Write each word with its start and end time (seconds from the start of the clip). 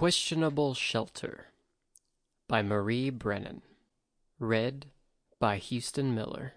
Questionable 0.00 0.72
Shelter 0.72 1.48
by 2.48 2.62
Marie 2.62 3.10
Brennan. 3.10 3.60
Read 4.38 4.86
by 5.38 5.58
Houston 5.58 6.14
Miller. 6.14 6.54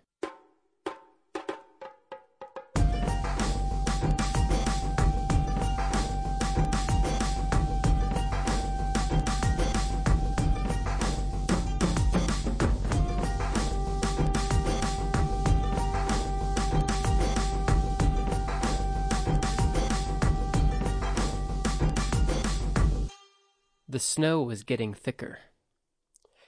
Snow 24.14 24.44
was 24.44 24.62
getting 24.64 24.94
thicker. 24.94 25.40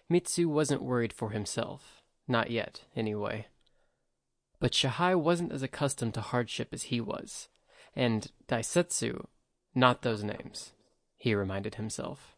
Mitsu 0.08 0.48
wasn't 0.48 0.84
worried 0.84 1.12
for 1.12 1.32
himself. 1.32 2.04
Not 2.28 2.52
yet, 2.52 2.84
anyway. 2.96 3.48
But 4.60 4.76
Shahai 4.76 5.16
wasn't 5.16 5.52
as 5.52 5.64
accustomed 5.64 6.14
to 6.14 6.22
hardship 6.22 6.70
as 6.74 6.84
he 6.84 7.02
was. 7.02 7.50
And 7.96 8.32
Daisetsu, 8.48 9.26
not 9.74 10.04
those 10.04 10.24
names, 10.24 10.74
he 11.18 11.34
reminded 11.34 11.74
himself. 11.74 12.36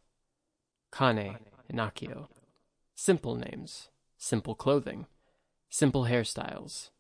Kane 0.97 1.39
and 1.67 1.77
Akio. 1.77 2.29
Simple 2.95 3.35
names, 3.35 3.89
simple 4.17 4.55
clothing, 4.55 5.07
simple 5.69 6.05
hairstyles. 6.05 6.91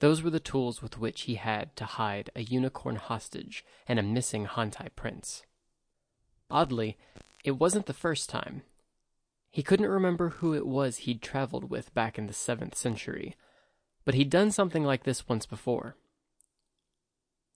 Those 0.00 0.20
were 0.20 0.30
the 0.30 0.40
tools 0.40 0.82
with 0.82 0.98
which 0.98 1.22
he 1.22 1.36
had 1.36 1.76
to 1.76 1.84
hide 1.84 2.28
a 2.34 2.42
unicorn 2.42 2.96
hostage 2.96 3.64
and 3.86 4.00
a 4.00 4.02
missing 4.02 4.46
Hantei 4.46 4.88
prince. 4.96 5.44
Oddly, 6.50 6.98
it 7.44 7.52
wasn't 7.52 7.86
the 7.86 7.92
first 7.92 8.28
time. 8.28 8.62
He 9.50 9.62
couldn't 9.62 9.88
remember 9.88 10.30
who 10.30 10.54
it 10.54 10.66
was 10.66 10.98
he'd 10.98 11.20
traveled 11.20 11.70
with 11.70 11.92
back 11.94 12.18
in 12.18 12.26
the 12.26 12.32
7th 12.32 12.74
century, 12.74 13.36
but 14.04 14.14
he'd 14.14 14.30
done 14.30 14.50
something 14.50 14.84
like 14.84 15.04
this 15.04 15.28
once 15.28 15.46
before. 15.46 15.96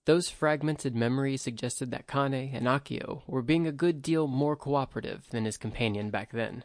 Those 0.05 0.29
fragmented 0.29 0.95
memories 0.95 1.41
suggested 1.41 1.91
that 1.91 2.07
Kane 2.07 2.33
and 2.33 2.65
Akio 2.65 3.23
were 3.27 3.41
being 3.41 3.67
a 3.67 3.73
good 3.73 4.01
deal 4.01 4.27
more 4.27 4.55
cooperative 4.55 5.29
than 5.31 5.43
his 5.43 5.57
companion 5.57 6.09
back 6.09 6.31
then. 6.31 6.63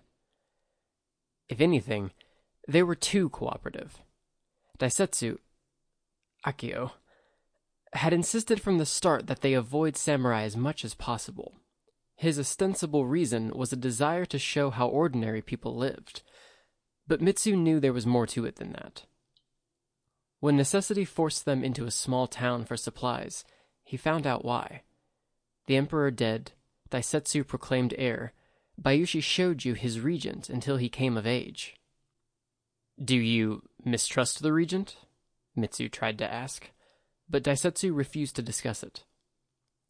If 1.48 1.60
anything, 1.60 2.12
they 2.68 2.82
were 2.82 2.94
too 2.94 3.28
cooperative. 3.30 3.98
Daisetsu, 4.78 5.38
Akio, 6.46 6.92
had 7.94 8.12
insisted 8.12 8.60
from 8.60 8.78
the 8.78 8.86
start 8.86 9.26
that 9.26 9.40
they 9.40 9.54
avoid 9.54 9.96
samurai 9.96 10.42
as 10.42 10.56
much 10.56 10.84
as 10.84 10.94
possible. 10.94 11.54
His 12.22 12.38
ostensible 12.38 13.04
reason 13.04 13.50
was 13.50 13.72
a 13.72 13.76
desire 13.76 14.24
to 14.26 14.38
show 14.38 14.70
how 14.70 14.86
ordinary 14.86 15.42
people 15.42 15.74
lived. 15.74 16.22
But 17.08 17.20
Mitsu 17.20 17.56
knew 17.56 17.80
there 17.80 17.92
was 17.92 18.06
more 18.06 18.28
to 18.28 18.44
it 18.44 18.54
than 18.56 18.70
that. 18.74 19.06
When 20.38 20.56
necessity 20.56 21.04
forced 21.04 21.44
them 21.44 21.64
into 21.64 21.84
a 21.84 21.90
small 21.90 22.28
town 22.28 22.64
for 22.64 22.76
supplies, 22.76 23.44
he 23.82 23.96
found 23.96 24.24
out 24.24 24.44
why. 24.44 24.82
The 25.66 25.74
emperor 25.74 26.12
dead, 26.12 26.52
Daisetsu 26.90 27.44
proclaimed 27.44 27.92
heir, 27.98 28.34
Bayushi 28.80 29.20
Shoju 29.20 29.76
his 29.76 29.98
regent 29.98 30.48
until 30.48 30.76
he 30.76 30.88
came 30.88 31.16
of 31.16 31.26
age. 31.26 31.74
Do 33.04 33.16
you 33.16 33.62
mistrust 33.84 34.42
the 34.42 34.52
regent? 34.52 34.94
Mitsu 35.56 35.88
tried 35.88 36.18
to 36.18 36.32
ask, 36.32 36.70
but 37.28 37.42
Daisetsu 37.42 37.92
refused 37.92 38.36
to 38.36 38.42
discuss 38.42 38.84
it. 38.84 39.02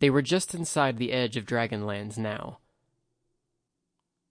They 0.03 0.11
were 0.11 0.21
just 0.21 0.53
inside 0.53 0.99
the 0.99 1.13
edge 1.13 1.37
of 1.37 1.47
Dragonlands 1.47 2.19
now. 2.19 2.59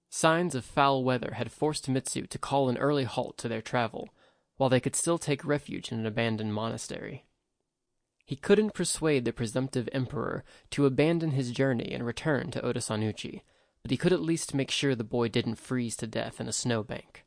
Signs 0.10 0.54
of 0.54 0.66
foul 0.66 1.02
weather 1.02 1.36
had 1.36 1.50
forced 1.50 1.88
Mitsu 1.88 2.28
to 2.28 2.38
call 2.38 2.68
an 2.68 2.78
early 2.78 3.06
halt 3.06 3.38
to 3.38 3.48
their 3.48 3.62
travel, 3.62 4.10
while 4.58 4.70
they 4.70 4.82
could 4.82 4.98
still 4.98 5.18
take 5.18 5.46
refuge 5.46 5.90
in 5.90 6.00
an 6.00 6.06
abandoned 6.06 6.54
monastery. 6.54 7.24
He 8.26 8.36
couldn't 8.36 8.74
persuade 8.74 9.24
the 9.24 9.32
presumptive 9.32 9.88
emperor 9.94 10.44
to 10.72 10.86
abandon 10.86 11.32
his 11.32 11.52
journey 11.52 11.94
and 11.94 12.06
return 12.06 12.52
to 12.52 12.62
Otosan 12.62 13.02
Uchi, 13.02 13.42
but 13.82 13.92
he 13.92 13.98
could 13.98 14.12
at 14.12 14.20
least 14.20 14.54
make 14.54 14.72
sure 14.72 14.94
the 14.94 15.06
boy 15.06 15.30
didn't 15.30 15.56
freeze 15.56 15.96
to 15.96 16.06
death 16.06 16.42
in 16.42 16.50
a 16.50 16.52
snowbank. 16.52 17.24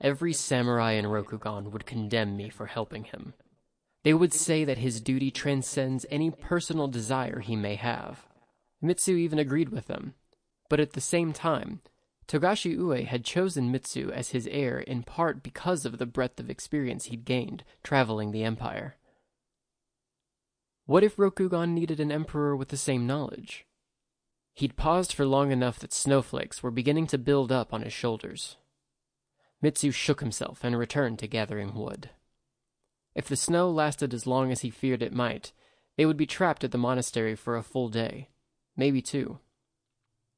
Every 0.00 0.32
samurai 0.32 0.92
in 0.92 1.06
Rokugan 1.06 1.72
would 1.72 1.86
condemn 1.86 2.36
me 2.36 2.50
for 2.50 2.66
helping 2.66 3.02
him, 3.02 3.34
they 4.04 4.14
would 4.14 4.32
say 4.32 4.64
that 4.64 4.78
his 4.78 5.00
duty 5.00 5.30
transcends 5.30 6.06
any 6.10 6.30
personal 6.30 6.88
desire 6.88 7.40
he 7.40 7.56
may 7.56 7.74
have. 7.74 8.26
Mitsu 8.80 9.16
even 9.16 9.38
agreed 9.38 9.70
with 9.70 9.86
them. 9.86 10.14
But 10.68 10.80
at 10.80 10.92
the 10.92 11.00
same 11.00 11.32
time, 11.32 11.80
Togashi 12.28 12.72
Ue 12.72 13.06
had 13.06 13.24
chosen 13.24 13.72
Mitsu 13.72 14.10
as 14.12 14.30
his 14.30 14.46
heir 14.48 14.78
in 14.78 15.02
part 15.02 15.42
because 15.42 15.86
of 15.86 15.98
the 15.98 16.06
breadth 16.06 16.38
of 16.38 16.50
experience 16.50 17.06
he'd 17.06 17.24
gained 17.24 17.64
traveling 17.82 18.30
the 18.30 18.44
empire. 18.44 18.96
What 20.84 21.02
if 21.02 21.16
Rokugan 21.16 21.70
needed 21.70 22.00
an 22.00 22.12
emperor 22.12 22.54
with 22.54 22.68
the 22.68 22.76
same 22.76 23.06
knowledge? 23.06 23.66
He'd 24.54 24.76
paused 24.76 25.12
for 25.12 25.26
long 25.26 25.52
enough 25.52 25.78
that 25.78 25.92
snowflakes 25.92 26.62
were 26.62 26.70
beginning 26.70 27.06
to 27.08 27.18
build 27.18 27.50
up 27.50 27.72
on 27.72 27.82
his 27.82 27.92
shoulders. 27.92 28.56
Mitsu 29.62 29.90
shook 29.90 30.20
himself 30.20 30.62
and 30.62 30.78
returned 30.78 31.18
to 31.20 31.26
gathering 31.26 31.74
wood. 31.74 32.10
If 33.18 33.26
the 33.26 33.34
snow 33.34 33.68
lasted 33.68 34.14
as 34.14 34.28
long 34.28 34.52
as 34.52 34.60
he 34.60 34.70
feared 34.70 35.02
it 35.02 35.12
might, 35.12 35.50
they 35.96 36.06
would 36.06 36.16
be 36.16 36.24
trapped 36.24 36.62
at 36.62 36.70
the 36.70 36.78
monastery 36.78 37.34
for 37.34 37.56
a 37.56 37.64
full 37.64 37.88
day, 37.88 38.28
maybe 38.76 39.02
two. 39.02 39.40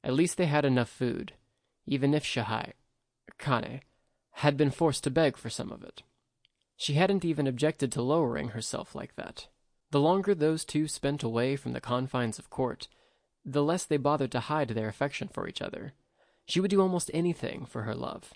At 0.03 0.15
least 0.15 0.39
they 0.39 0.47
had 0.47 0.65
enough 0.65 0.89
food, 0.89 1.35
even 1.85 2.15
if 2.15 2.25
Shahai, 2.25 2.73
Kane, 3.39 3.83
had 4.31 4.57
been 4.57 4.71
forced 4.71 5.05
to 5.05 5.11
beg 5.11 5.37
for 5.37 5.51
some 5.51 5.71
of 5.71 5.83
it. 5.83 6.03
She 6.75 6.95
hadn't 6.95 7.23
even 7.23 7.47
objected 7.47 7.93
to 7.93 8.03
lowering 8.03 8.49
herself 8.49 8.95
like 8.95 9.15
that. 9.17 9.49
The 9.91 10.01
longer 10.01 10.35
those 10.35 10.65
two 10.65 10.89
spent 10.89 11.23
away 11.23 11.57
from 11.57 11.75
the 11.75 11.83
confines 11.83 12.39
of 12.39 12.49
court, 12.49 12.89
the 13.45 13.63
less 13.63 13.85
they 13.85 13.99
bothered 13.99 14.33
to 14.33 14.41
hide 14.41 14.71
their 14.71 14.89
affection 14.89 15.29
for 15.29 15.47
each 15.47 15.61
other. 15.61 15.93
She 16.47 16.61
would 16.61 16.71
do 16.71 16.81
almost 16.81 17.11
anything 17.13 17.67
for 17.67 17.83
her 17.83 17.95
love. 17.95 18.33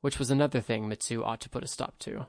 Which 0.00 0.18
was 0.18 0.32
another 0.32 0.60
thing 0.60 0.88
Mitsu 0.88 1.22
ought 1.22 1.40
to 1.42 1.48
put 1.48 1.62
a 1.62 1.68
stop 1.68 1.96
to. 2.00 2.26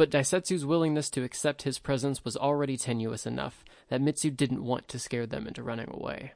But 0.00 0.08
Daisetsu's 0.08 0.64
willingness 0.64 1.10
to 1.10 1.24
accept 1.24 1.64
his 1.64 1.78
presence 1.78 2.24
was 2.24 2.34
already 2.34 2.78
tenuous 2.78 3.26
enough 3.26 3.62
that 3.90 4.00
Mitsu 4.00 4.30
didn't 4.30 4.64
want 4.64 4.88
to 4.88 4.98
scare 4.98 5.26
them 5.26 5.46
into 5.46 5.62
running 5.62 5.90
away. 5.90 6.32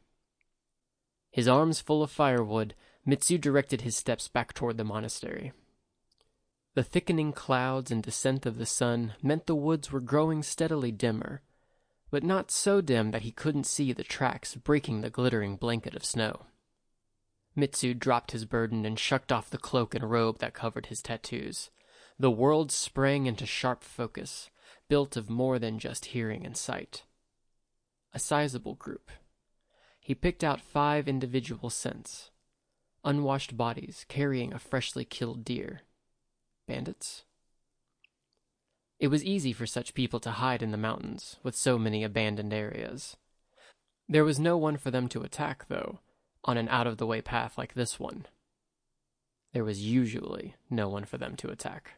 His 1.31 1.49
arms 1.49 1.81
full 1.81 2.03
of 2.03 2.11
firewood, 2.11 2.75
Mitsu 3.07 3.39
directed 3.39 3.81
his 3.81 3.97
steps 3.97 4.29
back 4.29 4.53
toward 4.53 4.77
the 4.77 4.85
monastery. 4.85 5.55
The 6.75 6.83
thickening 6.83 7.33
clouds 7.33 7.91
and 7.91 8.03
descent 8.03 8.45
of 8.45 8.59
the 8.59 8.67
sun 8.67 9.15
meant 9.23 9.47
the 9.47 9.55
woods 9.55 9.91
were 9.91 9.99
growing 9.99 10.43
steadily 10.43 10.93
dimmer, 10.93 11.41
but 12.11 12.23
not 12.23 12.51
so 12.51 12.83
dim 12.83 13.13
that 13.13 13.23
he 13.23 13.33
couldn't 13.33 13.65
see 13.65 13.95
the 13.95 14.05
tracks 14.05 14.55
breaking 14.57 15.01
the 15.01 15.09
glittering 15.09 15.57
blanket 15.57 15.95
of 15.95 16.05
snow. 16.05 16.45
Mitsu 17.57 17.95
dropped 17.95 18.33
his 18.33 18.45
burden 18.45 18.85
and 18.85 18.99
shucked 18.99 19.33
off 19.33 19.49
the 19.49 19.57
cloak 19.57 19.95
and 19.95 20.11
robe 20.11 20.39
that 20.41 20.53
covered 20.53 20.89
his 20.89 21.01
tattoos. 21.01 21.71
The 22.19 22.31
world 22.31 22.71
sprang 22.71 23.27
into 23.27 23.45
sharp 23.45 23.83
focus, 23.83 24.51
built 24.89 25.17
of 25.17 25.29
more 25.29 25.59
than 25.59 25.81
just 25.81 26.07
hearing 26.07 26.47
and 26.47 26.57
sight. 26.57 27.03
A 28.13 28.21
sizable 28.21 28.75
group. 28.75 29.11
He 30.01 30.15
picked 30.15 30.45
out 30.45 30.61
five 30.61 31.09
individual 31.09 31.71
scents. 31.71 32.31
Unwashed 33.05 33.57
bodies 33.57 34.07
carrying 34.09 34.53
a 34.53 34.59
freshly 34.61 35.05
killed 35.05 35.45
deer. 35.45 35.81
Bandits? 36.69 37.25
It 39.01 39.09
was 39.09 39.25
easy 39.25 39.53
for 39.53 39.67
such 39.67 39.93
people 39.95 40.21
to 40.21 40.31
hide 40.31 40.63
in 40.63 40.71
the 40.71 40.79
mountains, 40.79 41.37
with 41.43 41.57
so 41.57 41.79
many 41.79 42.05
abandoned 42.05 42.55
areas. 42.55 43.17
There 44.09 44.25
was 44.25 44.39
no 44.39 44.57
one 44.57 44.77
for 44.77 44.91
them 44.91 45.09
to 45.09 45.23
attack, 45.23 45.67
though, 45.69 45.99
on 46.45 46.57
an 46.57 46.69
out 46.69 46.87
of 46.87 46.99
the 46.99 47.07
way 47.07 47.21
path 47.21 47.59
like 47.59 47.75
this 47.75 47.99
one. 47.99 48.27
There 49.53 49.65
was 49.65 49.83
usually 49.83 50.55
no 50.71 50.89
one 50.89 51.05
for 51.05 51.19
them 51.19 51.35
to 51.37 51.49
attack. 51.49 51.95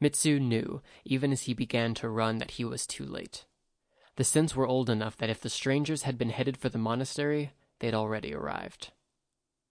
Mitsu 0.00 0.38
knew, 0.38 0.82
even 1.04 1.32
as 1.32 1.42
he 1.42 1.54
began 1.54 1.94
to 1.94 2.08
run, 2.08 2.38
that 2.38 2.52
he 2.52 2.64
was 2.64 2.86
too 2.86 3.04
late. 3.04 3.46
The 4.16 4.24
scents 4.24 4.54
were 4.54 4.66
old 4.66 4.90
enough 4.90 5.16
that 5.18 5.30
if 5.30 5.40
the 5.40 5.50
strangers 5.50 6.02
had 6.02 6.18
been 6.18 6.30
headed 6.30 6.56
for 6.56 6.68
the 6.68 6.78
monastery, 6.78 7.52
they'd 7.80 7.94
already 7.94 8.34
arrived. 8.34 8.92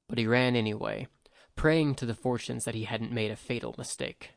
But 0.07 0.17
he 0.17 0.27
ran 0.27 0.55
anyway, 0.55 1.07
praying 1.55 1.95
to 1.95 2.05
the 2.05 2.13
fortunes 2.13 2.65
that 2.65 2.75
he 2.75 2.83
hadn't 2.83 3.11
made 3.11 3.31
a 3.31 3.35
fatal 3.35 3.75
mistake. 3.77 4.31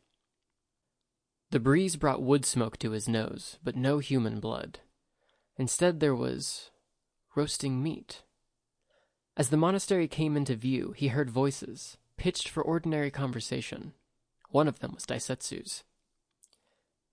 The 1.51 1.61
breeze 1.61 1.97
brought 1.97 2.23
wood 2.23 2.45
smoke 2.45 2.79
to 2.79 2.91
his 2.91 3.09
nose, 3.09 3.59
but 3.63 3.77
no 3.77 3.99
human 3.99 4.41
blood. 4.41 4.81
Instead, 5.57 6.01
there 6.01 6.15
was 6.15 6.71
roasting 7.35 7.83
meat. 7.83 8.23
As 9.37 9.51
the 9.51 9.57
monastery 9.57 10.09
came 10.09 10.37
into 10.37 10.55
view, 10.55 10.93
he 10.97 11.09
heard 11.09 11.31
voices, 11.31 11.97
pitched 12.17 12.49
for 12.49 12.63
ordinary 12.63 13.11
conversation. 13.11 13.93
One 14.51 14.69
of 14.69 14.81
them 14.81 14.93
was 14.95 15.05
Daisetsu's. 15.05 15.85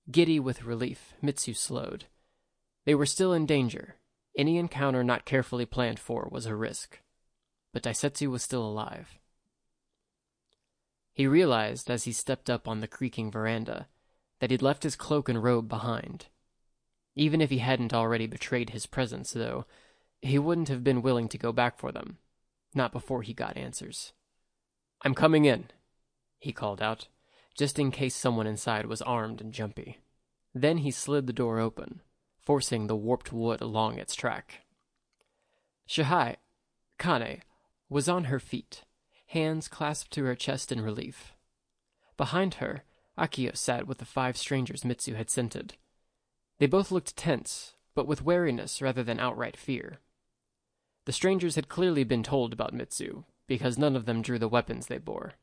Giddy 0.09 0.39
with 0.39 0.63
relief, 0.63 1.13
Mitsu 1.21 1.53
slowed. 1.53 2.05
They 2.85 2.95
were 2.95 3.05
still 3.05 3.33
in 3.33 3.45
danger, 3.45 3.95
Any 4.37 4.57
encounter 4.57 5.03
not 5.03 5.25
carefully 5.25 5.65
planned 5.65 5.99
for 5.99 6.27
was 6.29 6.45
a 6.45 6.55
risk. 6.55 6.99
But 7.71 7.83
Daisetsu 7.83 8.29
was 8.29 8.43
still 8.43 8.65
alive. 8.65 9.17
He 11.13 11.25
realized 11.25 11.89
as 11.89 12.03
he 12.03 12.11
stepped 12.11 12.49
up 12.49 12.67
on 12.67 12.81
the 12.81 12.87
creaking 12.87 13.31
veranda 13.31 13.87
that 14.39 14.51
he'd 14.51 14.61
left 14.61 14.83
his 14.83 14.97
cloak 14.97 15.29
and 15.29 15.41
robe 15.41 15.69
behind. 15.69 16.27
Even 17.15 17.39
if 17.39 17.49
he 17.49 17.59
hadn't 17.59 17.93
already 17.93 18.27
betrayed 18.27 18.71
his 18.71 18.85
presence, 18.85 19.31
though, 19.31 19.65
he 20.21 20.37
wouldn't 20.37 20.67
have 20.67 20.83
been 20.83 21.01
willing 21.01 21.29
to 21.29 21.37
go 21.37 21.53
back 21.53 21.79
for 21.79 21.93
them. 21.93 22.17
Not 22.73 22.91
before 22.91 23.21
he 23.21 23.33
got 23.33 23.55
answers. 23.55 24.11
I'm 25.01 25.15
coming 25.15 25.45
in, 25.45 25.65
he 26.37 26.51
called 26.51 26.81
out, 26.81 27.07
just 27.56 27.80
in 27.80 27.90
case 27.90 28.16
someone 28.16 28.48
inside 28.48 28.86
was 28.86 29.02
armed 29.02 29.42
and 29.42 29.54
jumpy. 29.54 30.00
Then 30.54 30.80
he 30.80 30.92
slid 30.92 31.25
the 31.25 31.34
door 31.34 31.60
open, 31.60 32.02
forcing 32.40 32.88
the 32.88 32.96
warped 32.96 33.31
wood 33.34 33.62
along 33.62 33.98
its 33.98 34.16
track. 34.16 34.66
Shahai, 35.88 36.38
Kane, 37.00 37.42
was 37.90 38.10
on 38.10 38.25
her 38.25 38.40
feet, 38.40 38.84
hands 39.28 39.68
clasped 39.68 40.12
to 40.12 40.24
her 40.25 40.36
chest 40.36 40.72
in 40.72 40.81
relief. 40.81 41.34
Behind 42.18 42.56
her, 42.56 42.84
Akio 43.18 43.56
sat 43.56 43.88
with 43.88 44.00
the 44.00 44.06
five 44.06 44.38
strangers 44.38 44.86
Mitsu 44.86 45.16
had 45.16 45.30
scented. 45.30 45.75
They 46.60 46.68
both 46.68 46.92
looked 46.92 47.16
tense, 47.16 47.75
but 47.94 48.07
with 48.07 48.24
wariness 48.24 48.81
rather 48.81 49.04
than 49.04 49.19
outright 49.19 49.57
fear. 49.57 50.00
The 51.06 51.13
strangers 51.13 51.56
had 51.56 51.69
clearly 51.69 52.04
been 52.04 52.24
told 52.24 52.52
about 52.52 52.74
Mitsu, 52.74 53.24
because 53.48 53.78
none 53.78 53.96
of 53.96 54.06
them 54.06 54.22
drew 54.22 54.40
the 54.40 54.48
weapons 54.48 54.88
they 54.88 54.98
bore. 54.98 55.34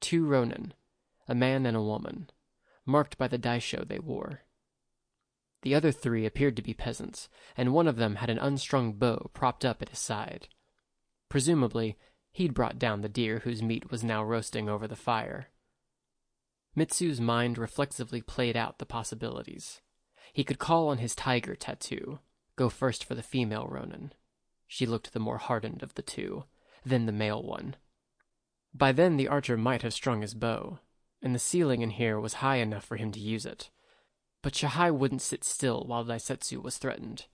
Two 0.00 0.26
ronin, 0.26 0.74
a 1.26 1.34
man 1.34 1.66
and 1.66 1.76
a 1.76 1.82
woman, 1.82 2.30
marked 2.86 3.18
by 3.18 3.28
the 3.28 3.38
daisho 3.38 3.86
they 3.86 3.98
wore. 3.98 4.42
The 5.62 5.74
other 5.74 5.90
three 5.90 6.24
appeared 6.24 6.56
to 6.56 6.62
be 6.62 6.74
peasants, 6.74 7.28
and 7.56 7.72
one 7.72 7.88
of 7.88 7.96
them 7.96 8.16
had 8.16 8.30
an 8.30 8.38
unstrung 8.38 8.92
bow 8.92 9.30
propped 9.34 9.64
up 9.64 9.82
at 9.82 9.88
his 9.88 9.98
side. 9.98 10.48
Presumably, 11.28 11.98
he'd 12.30 12.54
brought 12.54 12.78
down 12.78 13.00
the 13.00 13.08
deer 13.08 13.40
whose 13.40 13.62
meat 13.62 13.90
was 13.90 14.04
now 14.04 14.22
roasting 14.22 14.68
over 14.68 14.86
the 14.86 14.96
fire. 14.96 15.48
Mitsu's 16.76 17.20
mind 17.20 17.58
reflexively 17.58 18.22
played 18.22 18.56
out 18.56 18.78
the 18.78 18.86
possibilities. 18.86 19.80
He 20.32 20.44
could 20.44 20.60
call 20.60 20.88
on 20.88 20.98
his 20.98 21.16
tiger 21.16 21.56
tattoo, 21.56 22.20
go 22.54 22.68
first 22.68 23.04
for 23.04 23.16
the 23.16 23.22
female 23.22 23.66
Ronin. 23.66 24.12
She 24.68 24.86
looked 24.86 25.12
the 25.12 25.18
more 25.18 25.38
hardened 25.38 25.82
of 25.82 25.94
the 25.94 26.02
two, 26.02 26.44
then 26.84 27.06
the 27.06 27.12
male 27.12 27.42
one. 27.42 27.74
By 28.74 28.92
then 28.92 29.16
the 29.16 29.28
archer 29.28 29.56
might 29.56 29.82
have 29.82 29.94
strung 29.94 30.22
his 30.22 30.34
bow, 30.34 30.78
and 31.22 31.34
the 31.34 31.38
ceiling 31.38 31.82
in 31.82 31.90
here 31.90 32.20
was 32.20 32.34
high 32.34 32.56
enough 32.56 32.84
for 32.84 32.96
him 32.96 33.10
to 33.12 33.20
use 33.20 33.46
it. 33.46 33.70
But 34.42 34.54
Shahai 34.54 34.90
wouldn't 34.90 35.22
sit 35.22 35.42
still 35.42 35.84
while 35.84 36.04
Daisetsu 36.04 36.62
was 36.62 36.78
threatened. 36.78 37.26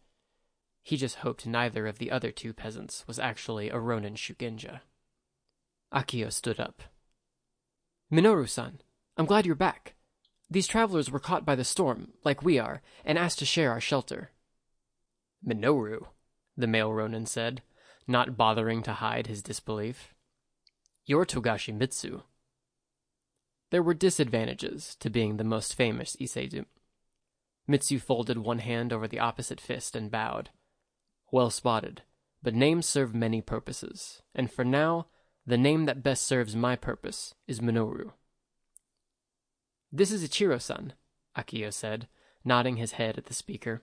He 0.83 0.97
just 0.97 1.17
hoped 1.17 1.47
neither 1.47 1.87
of 1.87 1.99
the 1.99 2.11
other 2.11 2.31
two 2.31 2.53
peasants 2.53 3.05
was 3.07 3.19
actually 3.19 3.71
a 3.71 3.79
Ronin 3.79 4.15
Shugenja. 4.15 4.81
Akio 5.93 6.33
stood 6.33 6.61
up. 6.61 6.83
Minoru-san, 8.13 8.81
I'm 9.17 9.27
glad 9.27 9.47
you're 9.47 9.55
back. 9.55 9.95
These 10.51 10.67
travelers 10.67 11.11
were 11.11 11.21
caught 11.21 11.45
by 11.45 11.55
the 11.55 11.65
storm, 11.65 12.13
like 12.25 12.43
we 12.43 12.59
are, 12.59 12.83
and 13.05 13.19
asked 13.19 13.39
to 13.41 13.47
share 13.47 13.71
our 13.71 13.81
shelter. 13.81 14.31
Minoru, 15.47 16.07
the 16.57 16.67
male 16.67 16.93
Ronin 16.93 17.27
said, 17.27 17.63
not 18.07 18.37
bothering 18.37 18.83
to 18.85 18.95
hide 18.95 19.27
his 19.27 19.43
disbelief. 19.43 20.14
You're 21.07 21.27
Togashi 21.27 21.75
Mitsu. 21.75 22.23
There 23.71 23.83
were 23.83 23.93
disadvantages 23.93 24.97
to 25.01 25.11
being 25.11 25.37
the 25.37 25.45
most 25.45 25.75
famous 25.75 26.17
Ise 26.19 26.35
Zumi. 26.35 26.65
Mitsu 27.67 27.99
folded 27.99 28.39
one 28.39 28.61
hand 28.61 28.91
over 28.91 29.07
the 29.07 29.19
opposite 29.19 29.61
fist 29.61 29.95
and 29.95 30.11
bowed. 30.11 30.49
Well 31.31 31.51
spotted, 31.51 32.03
but 32.43 32.55
names 32.55 32.87
serve 32.87 33.15
many 33.15 33.43
purposes, 33.43 34.23
and 34.35 34.51
for 34.51 34.65
now, 34.65 35.09
the 35.47 35.59
name 35.59 35.85
that 35.85 36.03
best 36.03 36.25
serves 36.25 36.57
my 36.57 36.75
purpose 36.75 37.35
is 37.47 37.61
Minoru. 37.61 38.13
This 39.93 40.11
is 40.11 40.27
Ichiro-san, 40.27 40.95
Akio 41.37 41.71
said, 41.71 42.09
nodding 42.47 42.77
his 42.77 42.93
head 42.93 43.19
at 43.19 43.27
the 43.27 43.35
speaker. 43.35 43.83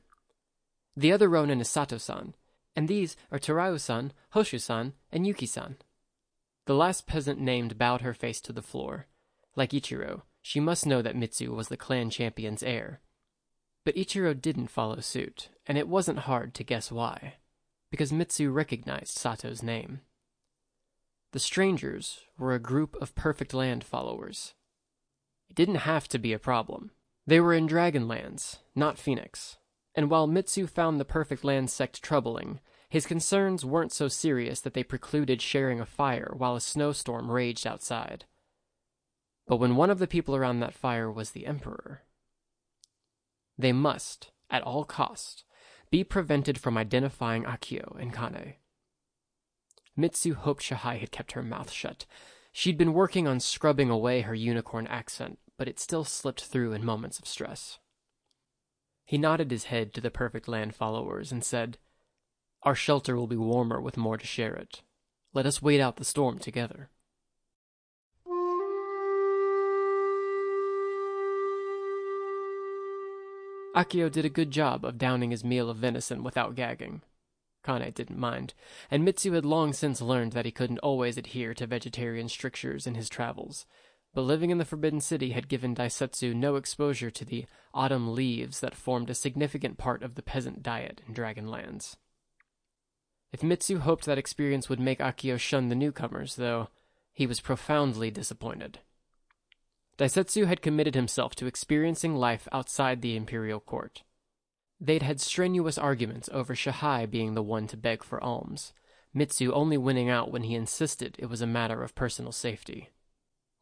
The 0.98 1.12
other 1.12 1.30
Ronin 1.30 1.62
is 1.62 1.70
Sato-san, 1.70 2.34
and 2.76 2.88
these 2.88 3.16
are 3.32 3.38
Terao-san, 3.38 4.12
Hoshu-san, 4.34 4.94
and 5.12 5.28
Yuki-san. 5.28 5.78
The 6.66 6.76
last 6.76 7.08
peasant 7.08 7.40
named 7.40 7.78
bowed 7.78 8.02
her 8.02 8.14
face 8.14 8.40
to 8.42 8.54
the 8.54 8.62
floor. 8.62 9.08
Like 9.56 9.72
Ichiro, 9.72 10.22
she 10.42 10.60
must 10.60 10.86
know 10.86 11.02
that 11.02 11.16
Mitsu 11.16 11.54
was 11.54 11.68
the 11.68 11.78
clan 11.78 12.10
champion's 12.10 12.64
heir. 12.64 13.02
But 13.84 13.96
Ichiro 13.96 14.40
didn't 14.40 14.68
follow 14.68 15.00
suit, 15.00 15.50
and 15.66 15.78
it 15.78 15.88
wasn't 15.88 16.20
hard 16.20 16.54
to 16.56 16.64
guess 16.64 16.92
why, 16.92 17.36
because 17.90 18.14
Mitsu 18.14 18.52
recognized 18.52 19.18
Sato's 19.18 19.64
name. 19.64 20.02
The 21.32 21.40
strangers 21.40 22.20
were 22.38 22.54
a 22.54 22.60
group 22.60 22.96
of 23.02 23.16
Perfect 23.16 23.54
Land 23.54 23.84
followers. 23.84 24.54
It 25.50 25.56
didn't 25.56 25.76
have 25.76 26.08
to 26.10 26.20
be 26.20 26.34
a 26.34 26.40
problem. 26.40 26.92
They 27.26 27.40
were 27.40 27.54
in 27.54 27.68
Dragonlands, 27.68 28.58
not 28.76 28.98
Phoenix, 28.98 29.58
and 29.96 30.10
while 30.10 30.28
Mitsu 30.28 30.68
found 30.68 31.00
the 31.00 31.06
Perfect 31.06 31.44
Land 31.44 31.70
sect 31.70 32.04
troubling, 32.04 32.60
his 32.92 33.06
concerns 33.06 33.64
weren't 33.64 33.94
so 33.94 34.10
serious 34.10 34.60
that 34.60 34.74
they 34.74 34.84
precluded 34.84 35.42
sharing 35.42 35.80
a 35.80 35.86
fire 35.86 36.34
while 36.36 36.58
a 36.58 36.62
snowstorm 36.62 37.32
raged 37.32 37.66
outside. 37.66 38.26
But 39.48 39.62
when 39.62 39.78
one 39.78 39.90
of 39.90 39.98
the 39.98 40.08
people 40.08 40.36
around 40.36 40.60
that 40.60 40.74
fire 40.74 41.10
was 41.10 41.32
the 41.32 41.46
Emperor, 41.46 42.02
they 43.58 43.72
must, 43.72 44.32
at 44.50 44.62
all 44.64 44.84
cost, 44.84 45.46
be 45.90 46.04
prevented 46.04 46.58
from 46.58 46.78
identifying 46.78 47.46
Akio 47.46 47.98
and 47.98 48.14
Kane. 48.14 48.56
Mitsu 49.96 50.34
hoped 50.34 50.62
Shahai 50.62 50.98
had 50.98 51.12
kept 51.12 51.32
her 51.32 51.44
mouth 51.44 51.72
shut. 51.72 52.06
She'd 52.52 52.78
been 52.78 52.92
working 52.92 53.26
on 53.26 53.40
scrubbing 53.40 53.90
away 53.90 54.20
her 54.20 54.36
unicorn 54.36 54.86
accent, 54.88 55.40
but 55.58 55.70
it 55.70 55.80
still 55.80 56.04
slipped 56.04 56.44
through 56.44 56.74
in 56.74 56.84
moments 56.84 57.20
of 57.20 57.26
stress. 57.26 57.80
He 59.06 59.18
nodded 59.18 59.50
his 59.50 59.66
head 59.66 59.94
to 59.94 60.02
the 60.02 60.12
Perfect 60.12 60.50
Land 60.50 60.76
followers 60.76 61.32
and 61.32 61.42
said, 61.42 61.78
Our 62.64 62.76
shelter 62.76 63.16
will 63.16 63.28
be 63.28 63.36
warmer 63.36 63.82
with 63.82 63.98
more 63.98 64.18
to 64.18 64.26
share 64.26 64.54
it. 64.54 64.82
Let 65.34 65.46
us 65.46 65.62
wait 65.62 65.82
out 65.82 65.96
the 65.96 66.06
storm 66.06 66.38
together. 66.38 66.90
Akio 73.76 74.12
did 74.12 74.26
a 74.26 74.30
good 74.30 74.52
job 74.52 74.84
of 74.84 74.98
downing 74.98 75.32
his 75.32 75.44
meal 75.44 75.70
of 75.70 75.78
venison 75.78 76.24
without 76.24 76.56
gagging. 76.56 77.02
Kane 77.66 77.92
didn't 77.94 78.20
mind, 78.20 78.54
and 78.90 79.06
Mitsu 79.06 79.32
had 79.32 79.46
long 79.46 79.72
since 79.72 80.02
learned 80.02 80.34
that 80.34 80.46
he 80.46 80.52
couldn't 80.52 80.80
always 80.80 81.18
adhere 81.18 81.54
to 81.54 81.68
vegetarian 81.68 82.28
strictures 82.28 82.86
in 82.86 82.96
his 82.96 83.08
travels, 83.08 83.66
but 84.14 84.22
living 84.22 84.50
in 84.50 84.58
the 84.58 84.66
Forbidden 84.66 85.00
City 85.00 85.32
had 85.32 85.48
given 85.48 85.74
Daisetsu 85.74 86.36
no 86.36 86.58
exposure 86.58 87.10
to 87.12 87.24
the 87.24 87.46
autumn 87.74 88.14
leaves 88.14 88.60
that 88.60 88.76
formed 88.76 89.10
a 89.10 89.16
significant 89.16 89.78
part 89.78 90.04
of 90.04 90.16
the 90.16 90.24
peasant 90.24 90.62
diet 90.62 91.02
in 91.08 91.14
Dragonlands. 91.14 91.96
If 93.32 93.44
Mitsu 93.44 93.80
hoped 93.80 94.06
that 94.06 94.18
experience 94.18 94.68
would 94.68 94.80
make 94.80 95.00
Akio 95.00 95.40
shun 95.40 95.70
the 95.70 95.76
newcomers, 95.76 96.36
though, 96.36 96.70
he 97.14 97.26
was 97.26 97.40
profoundly 97.40 98.12
disappointed. 98.12 98.80
Daisetsu 99.98 100.48
had 100.48 100.62
committed 100.62 100.96
himself 100.96 101.36
to 101.36 101.46
experiencing 101.46 102.16
life 102.16 102.48
outside 102.52 103.02
the 103.02 103.16
imperial 103.16 103.60
court. 103.60 104.04
They'd 104.80 105.04
had 105.04 105.22
strenuous 105.22 105.78
arguments 105.78 106.30
over 106.34 106.56
Shahai 106.56 107.06
being 107.06 107.36
the 107.36 107.44
one 107.44 107.68
to 107.68 107.78
beg 107.78 108.04
for 108.04 108.22
alms, 108.24 108.74
Mitsu 109.14 109.52
only 109.54 109.78
winning 109.78 110.10
out 110.10 110.32
when 110.32 110.44
he 110.44 110.56
insisted 110.56 111.16
it 111.20 111.28
was 111.28 111.42
a 111.42 111.48
matter 111.48 111.84
of 111.84 111.96
personal 111.96 112.32
safety. 112.32 112.90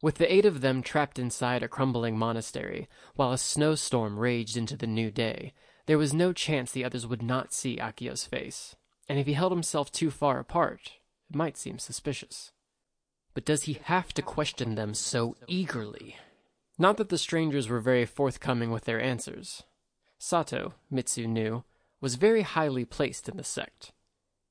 With 0.00 0.14
the 0.14 0.32
eight 0.32 0.46
of 0.46 0.62
them 0.62 0.82
trapped 0.82 1.18
inside 1.18 1.62
a 1.62 1.68
crumbling 1.68 2.16
monastery, 2.16 2.88
while 3.16 3.32
a 3.32 3.38
snowstorm 3.38 4.18
raged 4.18 4.56
into 4.56 4.76
the 4.76 4.86
new 4.86 5.10
day, 5.10 5.52
there 5.86 5.98
was 5.98 6.14
no 6.14 6.32
chance 6.32 6.72
the 6.72 6.84
others 6.84 7.06
would 7.06 7.22
not 7.22 7.52
see 7.52 7.76
Akio's 7.76 8.24
face, 8.24 8.76
and 9.10 9.18
if 9.18 9.26
he 9.26 9.32
held 9.32 9.50
himself 9.50 9.90
too 9.90 10.08
far 10.08 10.38
apart, 10.38 10.92
it 11.28 11.34
might 11.34 11.56
seem 11.56 11.80
suspicious. 11.80 12.52
But 13.34 13.44
does 13.44 13.64
he 13.64 13.80
have 13.82 14.14
to 14.14 14.22
question 14.22 14.76
them 14.76 14.94
so 14.94 15.34
eagerly? 15.48 16.14
Not 16.78 16.96
that 16.96 17.08
the 17.08 17.18
strangers 17.18 17.68
were 17.68 17.80
very 17.80 18.06
forthcoming 18.06 18.70
with 18.70 18.84
their 18.84 19.00
answers. 19.00 19.64
Sato, 20.20 20.74
Mitsu 20.92 21.26
knew, 21.26 21.64
was 22.00 22.14
very 22.14 22.42
highly 22.42 22.84
placed 22.84 23.28
in 23.28 23.36
the 23.36 23.42
sect. 23.42 23.90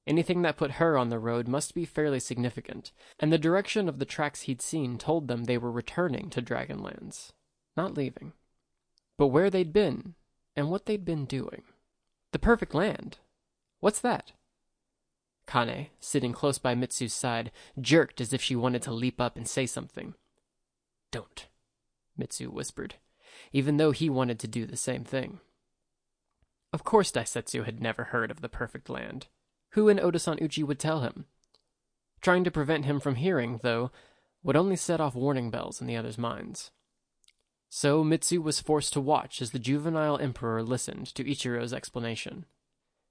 Anything 0.05 0.41
that 0.41 0.57
put 0.57 0.71
her 0.71 0.97
on 0.97 1.07
the 1.07 1.19
road 1.19 1.47
must 1.47 1.73
be 1.73 1.85
fairly 1.85 2.19
significant, 2.19 2.91
and 3.17 3.31
the 3.31 3.37
direction 3.37 3.87
of 3.87 3.97
the 3.97 4.03
tracks 4.03 4.41
he'd 4.41 4.61
seen 4.61 4.97
told 4.97 5.29
them 5.29 5.45
they 5.45 5.57
were 5.57 5.71
returning 5.71 6.29
to 6.31 6.41
Dragonlands, 6.41 7.31
not 7.77 7.95
leaving. 7.95 8.33
But 9.17 9.27
where 9.27 9.49
they'd 9.49 9.71
been, 9.71 10.15
and 10.53 10.69
what 10.69 10.85
they'd 10.85 11.05
been 11.05 11.23
doing. 11.23 11.63
The 12.33 12.39
perfect 12.39 12.75
land? 12.75 13.19
What's 13.79 14.01
that? 14.01 14.33
Kane, 15.49 15.87
sitting 15.99 16.31
close 16.31 16.59
by 16.59 16.75
Mitsu's 16.75 17.13
side, 17.13 17.51
jerked 17.79 18.21
as 18.21 18.33
if 18.33 18.41
she 18.41 18.55
wanted 18.55 18.81
to 18.83 18.91
leap 18.91 19.19
up 19.19 19.35
and 19.35 19.47
say 19.47 19.65
something. 19.65 20.13
Don't, 21.11 21.47
Mitsu 22.15 22.51
whispered, 22.51 22.95
even 23.51 23.77
though 23.77 23.91
he 23.91 24.09
wanted 24.09 24.37
to 24.39 24.47
do 24.47 24.65
the 24.65 24.77
same 24.77 25.03
thing. 25.03 25.39
Of 26.71 26.83
course 26.83 27.11
Daisetsu 27.11 27.65
had 27.65 27.81
never 27.81 28.05
heard 28.05 28.29
of 28.29 28.41
the 28.41 28.49
perfect 28.49 28.89
land. 28.89 29.27
Who 29.71 29.89
in 29.89 29.97
Otosan 29.97 30.39
Uchi 30.41 30.63
would 30.63 30.79
tell 30.79 31.01
him? 31.01 31.25
Trying 32.21 32.43
to 32.43 32.51
prevent 32.51 32.85
him 32.85 32.99
from 32.99 33.15
hearing, 33.15 33.59
though, 33.63 33.91
would 34.43 34.55
only 34.55 34.75
set 34.75 35.01
off 35.01 35.15
warning 35.15 35.49
bells 35.49 35.81
in 35.81 35.87
the 35.87 35.97
others' 35.97 36.17
minds. 36.17 36.69
So 37.69 38.03
Mitsu 38.03 38.41
was 38.41 38.59
forced 38.59 38.93
to 38.93 39.01
watch 39.01 39.41
as 39.41 39.51
the 39.51 39.59
juvenile 39.59 40.17
emperor 40.17 40.61
listened 40.61 41.07
to 41.15 41.23
Ichiro's 41.23 41.73
explanation. 41.73 42.45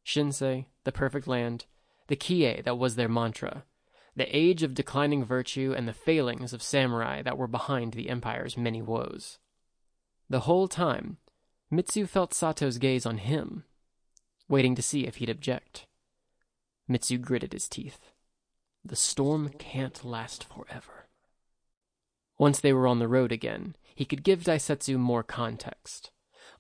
Shinsei, 0.05 0.67
the 0.85 0.93
perfect 0.93 1.27
land, 1.27 1.67
the 2.09 2.17
Kie 2.17 2.61
that 2.63 2.79
was 2.79 2.97
their 2.97 3.09
mantra, 3.09 3.65
the 4.17 4.37
age 4.37 4.63
of 4.63 4.75
declining 4.75 5.25
virtue 5.25 5.73
and 5.77 5.87
the 5.87 5.93
failings 5.93 6.53
of 6.53 6.63
samurai 6.63 7.23
that 7.23 7.39
were 7.39 7.47
behind 7.47 7.93
the 7.93 8.11
empire's 8.11 8.57
many 8.57 8.83
woes. 8.83 9.39
The 10.29 10.41
whole 10.41 10.69
time, 10.69 11.19
Mitsu 11.71 12.07
felt 12.07 12.35
Sato's 12.35 12.79
gaze 12.79 13.07
on 13.07 13.19
him, 13.19 13.65
waiting 14.49 14.75
to 14.75 14.83
see 14.83 15.07
if 15.07 15.17
he'd 15.17 15.31
object. 15.31 15.87
Mitsu 16.89 17.19
gritted 17.19 17.53
his 17.53 17.69
teeth. 17.69 18.13
The 18.85 18.97
storm 18.97 19.51
can't 19.51 20.05
last 20.05 20.45
forever. 20.45 21.09
Once 22.39 22.61
they 22.61 22.73
were 22.73 22.87
on 22.87 22.99
the 22.99 23.09
road 23.09 23.33
again, 23.33 23.77
he 23.95 24.05
could 24.05 24.23
give 24.23 24.45
Daisetsu 24.45 24.97
more 24.97 25.23
context. 25.23 26.11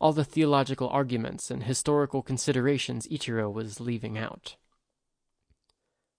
All 0.00 0.12
the 0.12 0.24
theological 0.24 0.88
arguments 0.88 1.50
and 1.50 1.62
historical 1.62 2.22
considerations 2.22 3.06
Ichiro 3.06 3.52
was 3.52 3.80
leaving 3.80 4.18
out. 4.18 4.56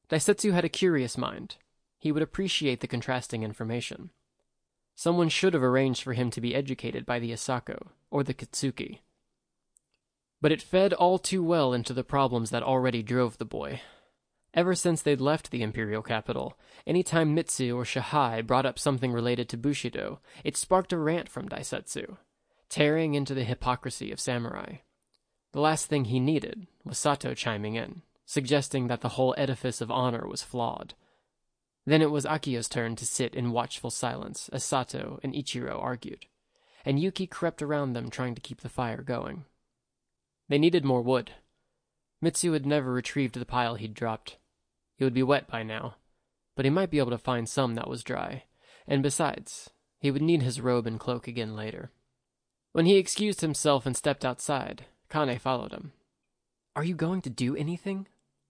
Daisetsu 0.10 0.54
had 0.54 0.66
a 0.66 0.70
curious 0.70 1.18
mind. 1.18 1.58
He 2.00 2.12
would 2.12 2.24
appreciate 2.24 2.80
the 2.80 2.88
contrasting 2.88 3.44
information. 3.44 4.10
Someone 4.96 5.30
should 5.30 5.54
have 5.54 5.64
arranged 5.64 6.04
for 6.04 6.14
him 6.14 6.30
to 6.32 6.42
be 6.42 6.56
educated 6.56 7.06
by 7.06 7.20
the 7.20 7.32
Asako 7.32 7.90
or 8.10 8.24
the 8.24 8.34
Kitsuki. 8.34 9.00
But 10.42 10.52
it 10.52 10.62
fed 10.62 10.94
all 10.94 11.20
too 11.20 11.44
well 11.44 11.74
into 11.74 11.94
the 11.94 12.04
problems 12.04 12.50
that 12.50 12.64
already 12.64 13.04
drove 13.04 13.38
the 13.38 13.46
boy. 13.46 13.82
Ever 14.54 14.74
since 14.74 15.02
they'd 15.02 15.22
left 15.22 15.52
the 15.52 15.62
imperial 15.62 16.02
capital, 16.02 16.58
any 16.88 17.04
time 17.04 17.36
Mitsu 17.36 17.78
or 17.78 17.86
Shahai 17.86 18.42
brought 18.42 18.66
up 18.66 18.80
something 18.80 19.12
related 19.12 19.48
to 19.50 19.58
Bushido, 19.58 20.22
it 20.44 20.58
sparked 20.58 20.92
a 20.92 20.98
rant 20.98 21.30
from 21.30 21.48
Daisetsu, 21.48 22.18
tearing 22.68 23.14
into 23.14 23.36
the 23.36 23.44
hypocrisy 23.44 24.12
of 24.12 24.20
samurai. 24.20 24.78
The 25.52 25.62
last 25.62 25.86
thing 25.86 26.06
he 26.06 26.20
needed 26.20 26.68
was 26.84 26.98
Sato 26.98 27.34
chiming 27.34 27.76
in, 27.76 28.02
suggesting 28.30 28.86
that 28.86 29.02
the 29.02 29.10
whole 29.10 29.34
edifice 29.40 29.82
of 29.82 29.90
honor 29.90 30.28
was 30.28 30.44
flawed. 30.44 30.94
Then 31.88 32.00
it 32.00 32.12
was 32.12 32.28
Akio's 32.28 32.70
turn 32.70 32.96
to 32.98 33.06
sit 33.08 33.34
in 33.34 33.52
watchful 33.52 33.90
silence 33.90 34.50
as 34.54 34.64
Sato 34.64 35.20
and 35.24 35.34
Ichiro 35.34 35.82
argued, 35.82 36.28
and 36.86 37.00
Yuki 37.00 37.26
crept 37.26 37.60
around 37.64 37.94
them 37.94 38.12
trying 38.12 38.36
to 38.36 38.42
keep 38.42 38.62
the 38.62 38.70
fire 38.70 39.02
going. 39.02 39.46
They 40.48 40.60
needed 40.60 40.86
more 40.86 41.02
wood. 41.02 41.32
Mitsu 42.22 42.52
had 42.52 42.68
never 42.68 42.94
retrieved 42.94 43.34
the 43.34 43.46
pile 43.46 43.74
he'd 43.74 43.96
dropped. 43.96 44.38
It 45.00 45.06
would 45.06 45.16
be 45.16 45.24
wet 45.24 45.48
by 45.48 45.64
now, 45.64 45.96
but 46.56 46.66
he 46.66 46.70
might 46.70 46.92
be 46.92 47.00
able 47.00 47.10
to 47.10 47.18
find 47.18 47.50
some 47.50 47.74
that 47.74 47.90
was 47.90 48.04
dry, 48.04 48.44
and 48.88 49.02
besides, 49.02 49.72
he 49.98 50.12
would 50.12 50.22
need 50.22 50.44
his 50.44 50.62
robe 50.62 50.86
and 50.86 51.00
cloak 51.00 51.28
again 51.28 51.56
later. 51.56 51.90
When 52.74 52.86
he 52.86 52.98
excused 52.98 53.42
himself 53.42 53.88
and 53.88 53.98
stepped 53.98 54.24
outside, 54.24 54.86
Kane 55.10 55.40
followed 55.40 55.72
him. 55.72 55.94
Are 56.76 56.84
you 56.84 56.94
going 56.94 57.24
to 57.24 57.32
do 57.32 57.56
anything? 57.56 58.06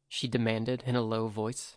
She 0.10 0.28
demanded 0.28 0.84
in 0.86 0.96
a 0.96 1.02
low 1.02 1.28
voice. 1.28 1.76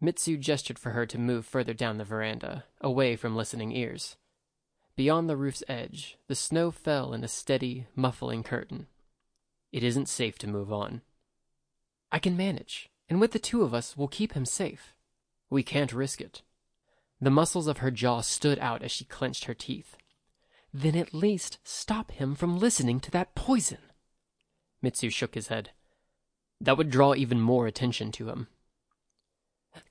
Mitsu 0.00 0.38
gestured 0.38 0.78
for 0.78 0.90
her 0.90 1.04
to 1.06 1.18
move 1.18 1.44
further 1.44 1.74
down 1.74 1.98
the 1.98 2.04
veranda, 2.04 2.64
away 2.80 3.14
from 3.14 3.36
listening 3.36 3.70
ears. 3.70 4.16
Beyond 4.96 5.28
the 5.28 5.36
roof's 5.36 5.62
edge, 5.68 6.16
the 6.26 6.34
snow 6.34 6.70
fell 6.70 7.12
in 7.12 7.22
a 7.22 7.28
steady, 7.28 7.86
muffling 7.94 8.42
curtain. 8.42 8.86
It 9.70 9.84
isn't 9.84 10.08
safe 10.08 10.38
to 10.38 10.48
move 10.48 10.72
on. 10.72 11.02
I 12.10 12.18
can 12.18 12.36
manage, 12.36 12.88
and 13.08 13.20
with 13.20 13.32
the 13.32 13.38
two 13.38 13.62
of 13.62 13.74
us, 13.74 13.96
we'll 13.96 14.08
keep 14.08 14.32
him 14.32 14.46
safe. 14.46 14.94
We 15.50 15.62
can't 15.62 15.92
risk 15.92 16.20
it. 16.20 16.42
The 17.20 17.30
muscles 17.30 17.66
of 17.66 17.78
her 17.78 17.90
jaw 17.90 18.22
stood 18.22 18.58
out 18.58 18.82
as 18.82 18.90
she 18.90 19.04
clenched 19.04 19.44
her 19.44 19.54
teeth. 19.54 19.96
Then 20.72 20.96
at 20.96 21.12
least 21.12 21.58
stop 21.64 22.12
him 22.12 22.34
from 22.34 22.58
listening 22.58 23.00
to 23.00 23.10
that 23.10 23.34
poison. 23.34 23.78
Mitsu 24.80 25.10
shook 25.10 25.34
his 25.34 25.48
head. 25.48 25.70
That 26.60 26.76
would 26.76 26.90
draw 26.90 27.14
even 27.14 27.40
more 27.40 27.66
attention 27.66 28.12
to 28.12 28.28
him. 28.28 28.48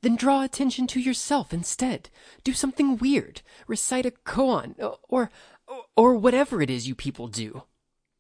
Then 0.02 0.16
draw 0.16 0.44
attention 0.44 0.88
to 0.88 1.00
yourself 1.00 1.54
instead. 1.54 2.10
Do 2.44 2.54
something 2.54 2.98
weird. 2.98 3.42
Recite 3.68 4.06
a 4.06 4.12
koan, 4.12 4.76
or, 5.08 5.32
or, 5.96 6.16
whatever 6.16 6.62
it 6.62 6.70
is 6.70 6.88
you 6.88 6.96
people 6.96 7.28
do. 7.28 7.64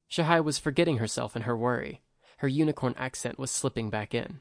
Shahai 0.07 0.39
was 0.39 0.57
forgetting 0.57 0.97
herself 0.97 1.35
in 1.35 1.43
her 1.43 1.57
worry. 1.57 2.01
Her 2.37 2.47
unicorn 2.47 2.95
accent 2.97 3.37
was 3.37 3.51
slipping 3.51 3.89
back 3.89 4.13
in. 4.13 4.39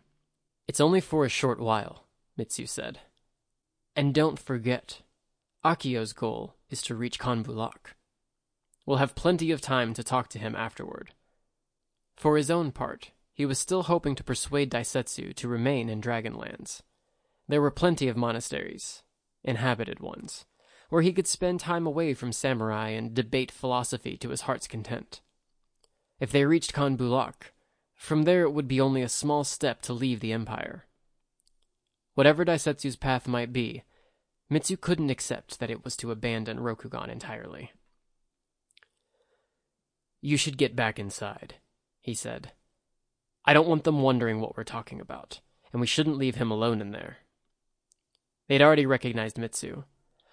It's 0.67 0.81
only 0.81 1.01
for 1.01 1.25
a 1.25 1.31
short 1.31 1.61
while, 1.61 2.05
Mitsu 2.37 2.67
said. 2.67 3.01
And 3.97 4.15
don't 4.15 4.39
forget, 4.39 5.03
Akio's 5.65 6.13
goal 6.13 6.55
is 6.71 6.81
to 6.83 6.95
reach 6.95 7.19
Khan 7.19 7.43
Bulak. 7.43 7.95
We'll 8.87 8.99
have 8.99 9.15
plenty 9.15 9.51
of 9.51 9.61
time 9.61 9.93
to 9.95 10.05
talk 10.05 10.29
to 10.29 10.39
him 10.39 10.55
afterward. 10.55 11.11
For 12.17 12.37
his 12.37 12.51
own 12.51 12.71
part, 12.71 13.11
he 13.39 13.47
was 13.47 13.57
still 13.57 13.85
hoping 13.85 14.17
to 14.17 14.25
persuade 14.25 14.69
Daisetsu 14.69 15.33
to 15.33 15.47
remain 15.47 15.89
in 15.89 16.01
Dragonlands. 16.01 16.83
There 17.47 17.63
were 17.63 17.71
plenty 17.71 18.09
of 18.09 18.17
monasteries, 18.17 19.05
inhabited 19.45 20.01
ones, 20.01 20.45
where 20.89 21.03
he 21.03 21.13
could 21.13 21.29
spend 21.29 21.61
time 21.61 21.87
away 21.87 22.15
from 22.15 22.33
samurai 22.33 22.89
and 22.89 23.15
debate 23.15 23.53
philosophy 23.53 24.17
to 24.17 24.31
his 24.31 24.41
heart's 24.41 24.67
content. 24.67 25.21
If 26.19 26.33
they 26.33 26.47
reached 26.47 26.73
Khan 26.73 26.97
Bulak, 26.99 27.53
from 27.95 28.25
there 28.25 28.43
it 28.43 28.51
would 28.51 28.67
be 28.67 28.81
only 28.81 29.03
a 29.03 29.09
small 29.09 29.45
step 29.45 29.83
to 29.83 29.93
leave 29.93 30.19
the 30.19 30.33
Empire. 30.33 30.87
Whatever 32.15 32.45
Daisetsu's 32.45 32.97
path 32.97 33.29
might 33.29 33.53
be, 33.53 33.85
Mitsu 34.51 34.77
couldn't 34.77 35.11
accept 35.11 35.61
that 35.61 35.71
it 35.71 35.85
was 35.85 35.97
to 35.99 36.11
abandon 36.11 36.59
Rokugan 36.59 37.09
entirely. 37.09 37.71
You 40.21 40.37
should 40.37 40.59
get 40.59 40.75
back 40.75 40.99
inside, 40.99 41.55
he 42.01 42.15
said. 42.15 42.51
I 43.49 43.55
don't 43.55 43.67
want 43.67 43.85
them 43.85 44.03
wondering 44.03 44.43
what 44.43 44.59
we're 44.59 44.63
talking 44.63 45.01
about, 45.01 45.41
and 45.73 45.81
we 45.81 45.87
shouldn't 45.87 46.19
leave 46.19 46.35
him 46.35 46.51
alone 46.51 46.83
in 46.83 46.91
there. 46.91 47.17
They'd 48.47 48.61
already 48.61 48.85
recognized 48.85 49.39
Mitsu. 49.39 49.85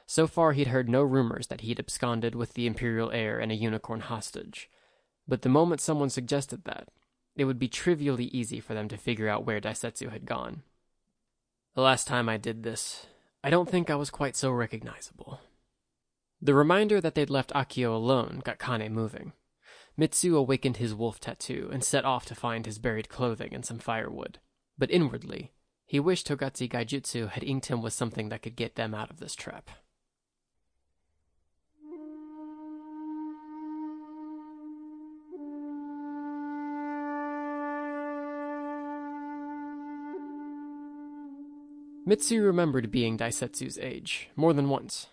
So 0.06 0.28
far, 0.28 0.52
he'd 0.52 0.68
heard 0.68 0.90
no 0.90 1.02
rumors 1.02 1.48
that 1.48 1.62
he'd 1.62 1.80
absconded 1.80 2.36
with 2.36 2.56
the 2.56 2.68
Imperial 2.68 3.12
heir 3.12 3.40
and 3.40 3.54
a 3.54 3.56
unicorn 3.56 4.02
hostage. 4.02 4.70
But 5.26 5.44
the 5.44 5.48
moment 5.48 5.80
someone 5.80 6.10
suggested 6.10 6.66
that, 6.66 6.90
it 7.38 7.46
would 7.46 7.58
be 7.58 7.70
trivially 7.70 8.26
easy 8.26 8.60
for 8.60 8.74
them 8.74 8.90
to 8.90 8.98
figure 8.98 9.30
out 9.30 9.46
where 9.46 9.62
Daisetsu 9.62 10.12
had 10.12 10.26
gone. 10.26 10.64
The 11.74 11.82
last 11.84 12.08
time 12.08 12.28
I 12.28 12.36
did 12.36 12.64
this, 12.64 13.06
I 13.42 13.50
don't 13.50 13.70
think 13.70 13.90
I 13.90 13.96
was 13.96 14.10
quite 14.10 14.36
so 14.36 14.52
recognizable. 14.52 15.40
The 16.42 16.54
reminder 16.54 17.00
that 17.00 17.16
they'd 17.16 17.30
left 17.30 17.54
Akio 17.54 17.96
alone 17.96 18.42
got 18.44 18.60
Kane 18.60 18.94
moving. 18.94 19.32
Mitsu 19.98 20.36
awakened 20.36 20.78
his 20.78 20.94
wolf 20.94 21.22
tattoo 21.22 21.70
and 21.72 21.84
set 21.84 22.04
off 22.04 22.26
to 22.26 22.36
find 22.36 22.66
his 22.66 22.80
buried 22.80 23.08
clothing 23.08 23.54
and 23.54 23.66
some 23.66 23.80
firewood. 23.80 24.40
But 24.78 24.92
inwardly, 24.92 25.54
he 25.86 26.02
wished 26.02 26.28
Togashi 26.28 26.70
Gaijutsu 26.70 27.30
had 27.30 27.44
inked 27.44 27.68
him 27.68 27.82
with 27.82 27.94
something 27.94 28.28
that 28.30 28.42
could 28.42 28.58
get 28.58 28.76
them 28.76 28.94
out 28.94 29.10
of 29.10 29.20
this 29.20 29.36
trap. 29.36 29.70
Mitsu 42.08 42.44
remembered 42.44 42.92
being 42.92 43.18
Daisetsu's 43.18 43.80
age, 43.80 44.30
more 44.36 44.54
than 44.54 44.70
once. 44.70 45.08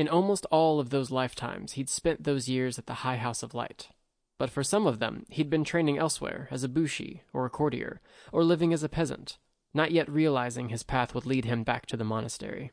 In 0.00 0.08
almost 0.08 0.46
all 0.46 0.80
of 0.80 0.88
those 0.88 1.10
lifetimes, 1.10 1.72
he'd 1.72 1.90
spent 1.90 2.24
those 2.24 2.48
years 2.48 2.78
at 2.78 2.86
the 2.86 3.04
High 3.04 3.18
House 3.18 3.42
of 3.42 3.52
Light. 3.52 3.90
But 4.38 4.48
for 4.48 4.64
some 4.64 4.86
of 4.86 4.98
them, 4.98 5.26
he'd 5.28 5.50
been 5.50 5.62
training 5.62 5.98
elsewhere 5.98 6.48
as 6.50 6.64
a 6.64 6.70
bushi 6.70 7.22
or 7.34 7.44
a 7.44 7.50
courtier, 7.50 8.00
or 8.32 8.42
living 8.42 8.72
as 8.72 8.82
a 8.82 8.88
peasant, 8.88 9.36
not 9.74 9.92
yet 9.92 10.10
realizing 10.10 10.70
his 10.70 10.82
path 10.82 11.14
would 11.14 11.26
lead 11.26 11.44
him 11.44 11.64
back 11.64 11.84
to 11.84 11.98
the 11.98 12.04
monastery. 12.04 12.70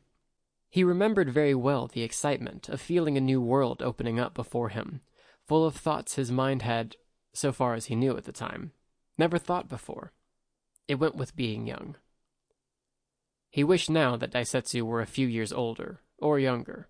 He 0.70 0.82
remembered 0.82 1.28
very 1.28 1.54
well 1.54 1.86
the 1.86 2.00
excitement 2.00 2.70
of 2.70 2.80
feeling 2.80 3.18
a 3.18 3.20
new 3.20 3.42
world 3.42 3.82
opening 3.82 4.18
up 4.18 4.32
before 4.32 4.70
him, 4.70 5.02
full 5.46 5.66
of 5.66 5.76
thoughts 5.76 6.14
his 6.14 6.32
mind 6.32 6.62
had, 6.62 6.96
so 7.34 7.52
far 7.52 7.74
as 7.74 7.88
he 7.88 7.94
knew 7.94 8.16
at 8.16 8.24
the 8.24 8.32
time, 8.32 8.72
never 9.18 9.36
thought 9.36 9.68
before. 9.68 10.14
It 10.86 10.94
went 10.94 11.14
with 11.14 11.36
being 11.36 11.66
young. 11.66 11.96
He 13.50 13.62
wished 13.62 13.90
now 13.90 14.16
that 14.16 14.32
Daisetsu 14.32 14.80
were 14.80 15.02
a 15.02 15.06
few 15.06 15.26
years 15.26 15.52
older, 15.52 16.00
or 16.16 16.38
younger. 16.38 16.88